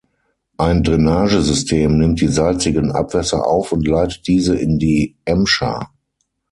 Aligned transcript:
Ein 0.57 0.81
Drainagesystem 0.81 1.99
nimmt 1.99 2.21
die 2.21 2.27
salzigen 2.27 2.91
Abwässer 2.91 3.45
auf 3.45 3.71
und 3.71 3.87
leitet 3.87 4.25
diese 4.25 4.55
in 4.57 4.79
die 4.79 5.15
Emscher. 5.25 5.91